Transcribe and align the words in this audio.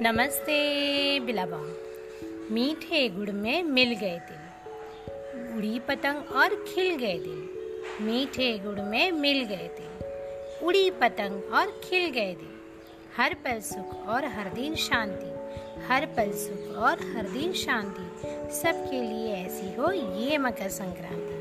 नमस्ते, 0.00 1.20
बिलाबा। 1.20 1.60
मीठे 2.54 3.08
गुड़ 3.08 3.30
में 3.30 3.62
मिल 3.62 3.94
गए 3.94 4.18
दिल। 4.18 5.56
उड़ी 5.56 5.78
पतंग 5.78 6.16
और 6.36 6.64
खिल 6.68 6.96
गए 6.96 7.18
दिल। 7.18 7.48
मीठे 8.00 8.58
गुड़ 8.58 8.80
में 8.80 9.12
मिल 9.12 9.44
गए 9.44 9.70
दिल। 9.80 10.06
उड़ी 10.66 10.90
पतंग 10.90 11.54
और 11.54 11.80
खिल 11.84 12.10
गए 12.10 12.34
दिल। 12.34 12.48
हर 13.16 13.34
पल 13.34 13.60
सुख 13.60 14.06
और 14.06 14.24
हर 14.24 14.48
दिन 14.48 14.74
शांति। 14.74 15.30
हर 15.86 16.06
पल 16.06 16.32
सुख 16.32 16.76
और 16.76 16.92
हर 16.92 17.28
दिन 17.28 17.52
शांति। 17.52 18.22
सबके 18.54 19.02
लिए 19.02 19.34
ऐसी 19.34 19.76
हो 19.76 19.92
ये 19.92 20.38
मकर 20.38 20.68
संक्रांति। 20.68 21.35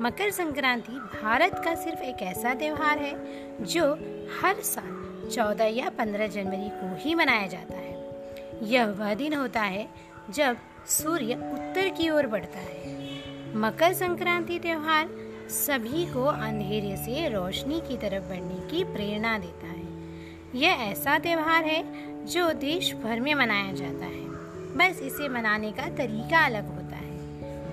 मकर 0.00 0.30
संक्रांति 0.30 0.92
भारत 0.92 1.62
का 1.64 1.74
सिर्फ़ 1.74 2.00
एक 2.00 2.22
ऐसा 2.22 2.54
त्यौहार 2.54 2.98
है, 2.98 3.14
जो 3.64 3.92
हर 4.40 4.54
साल 4.54 5.28
चौदह 5.28 5.64
या 5.64 5.88
पंद्रह 5.88 6.26
जनवरी 6.26 6.68
को 6.68 6.96
ही 7.00 7.14
मनाया 7.14 7.46
जाता 7.46 7.74
है। 7.74 7.92
यह 8.62 8.86
वह 8.86 9.14
दिन 9.14 9.34
होता 9.34 9.60
है 9.60 9.88
जब 10.30 10.56
सूर्य 10.86 11.34
उत्तर 11.34 11.88
की 11.88 12.10
ओर 12.10 12.26
बढ़ता 12.26 12.58
है। 12.58 13.12
मकर 13.56 13.92
संक्रांति 13.92 14.58
त्यौहार 14.58 15.10
सभी 15.48 16.06
को 16.06 16.24
अंधेरे 16.24 16.96
से 16.96 17.28
रोशनी 17.28 17.80
की 17.80 17.96
तरफ़ 17.96 18.24
बढ़ने 18.24 18.70
की 18.70 18.84
प्रेरणा 18.84 19.38
देता 19.38 19.66
है। 19.66 19.82
यह 20.54 20.70
ऐसा 20.70 21.18
त्यौहार 21.18 21.64
है, 21.64 22.12
जो 22.26 22.52
देश 22.52 22.94
भर 22.94 23.20
में 23.20 23.34
मनाया 23.34 23.72
जाता 23.72 24.04
है। 24.06 24.22
बस 24.76 25.00
इसे 25.02 25.28
मनाने 25.28 25.72
का 25.72 25.82
तरीका 25.82 26.46
अलग 26.46 26.64
होता 26.66 26.86
है। 26.86 26.91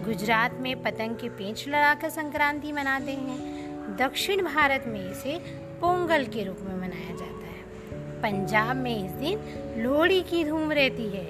गुजरात 0.09 0.53
में 0.59 0.81
पतंग 0.83 1.15
के 1.15 1.27
पेंच 1.29 1.63
लड़ाकर 1.67 2.09
संक्रांति 2.09 2.71
मनाते 2.71 3.11
हैं। 3.11 3.95
दक्षिण 3.97 4.41
भारत 4.43 4.83
में 4.87 4.99
इसे 5.11 5.37
पोंगल 5.81 6.23
के 6.25 6.43
रूप 6.43 6.59
में 6.59 6.75
मनाया 6.75 7.15
जाता 7.15 7.47
है। 7.47 8.21
पंजाब 8.21 8.75
में 8.75 9.05
इस 9.05 9.11
दिन 9.11 9.83
लोहड़ी 9.83 10.21
की 10.21 10.43
धूम 10.45 10.71
रहती 10.71 11.07
है 11.09 11.25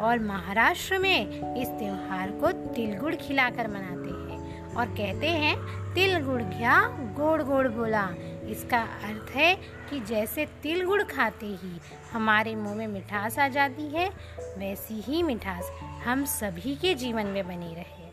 और 0.00 0.18
महाराष्ट्र 0.18 0.98
में 0.98 1.54
इस 1.56 1.68
त्योहार 1.68 2.30
को 2.30 2.50
तिल 2.74 2.96
गुड़ 2.98 3.14
खिलाकर 3.14 3.68
मनाते 3.68 4.08
हैं 4.08 4.74
और 4.74 4.86
कहते 4.86 5.28
हैं 5.28 5.56
तिल 5.94 6.18
गुड़ 6.24 6.42
क्या 6.42 6.80
गोड़ 7.18 7.42
गोड़ 7.42 7.66
बोला। 7.68 8.08
इसका 8.50 8.80
अर्थ 9.04 9.30
है 9.36 9.54
कि 9.90 10.00
जैसे 10.00 10.46
तिल 10.62 10.84
गुड़ 10.84 11.02
खाते 11.02 11.46
ही 11.46 11.78
हमारे 12.12 12.54
मुँह 12.54 12.74
में 12.74 12.86
मिठास 12.86 13.38
आ 13.38 13.48
जाती 13.48 13.88
है, 13.88 14.08
वैसी 14.58 15.00
ही 15.02 15.22
मिठास 15.22 15.70
हम 16.04 16.24
सभी 16.24 16.74
के 16.74 16.94
जीवन 16.94 17.26
में 17.26 17.46
बनी 17.46 17.74
रहे। 17.74 18.05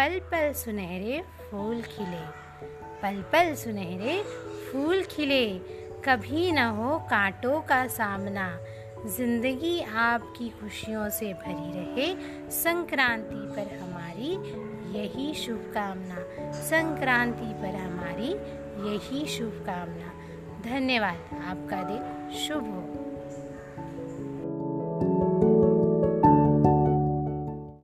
पल 0.00 0.18
पल 0.18 0.52
सुनहरे 0.52 1.22
फूल 1.50 1.80
खिले, 1.82 2.20
पल 3.02 3.16
पल 3.32 3.54
सुनहरे 3.54 4.22
फूल 4.68 5.02
खिले। 5.02 5.58
कभी 6.04 6.52
न 6.52 6.58
हो 6.58 6.98
कांटों 6.98 7.60
का 7.60 7.86
सामना, 7.86 8.46
ज़िंदगी 9.06 9.80
आपकी 9.80 10.48
खुशियों 10.48 11.08
से 11.10 11.32
भरी 11.32 11.72
रहे। 11.72 12.14
संक्रांति 12.50 13.42
पर 13.56 13.76
हमारी 13.76 14.32
यही 14.98 15.34
शुभकामना, 15.34 16.52
संक्रांति 16.52 17.52
पर 17.62 17.76
हमारी 17.76 18.30
यही 18.88 19.26
शुभकामना। 19.26 20.12
धन्यवाद, 20.70 21.42
आपका 21.44 21.82
दिन 21.82 22.32
शुभ 22.38 22.64
हो। 22.64 22.90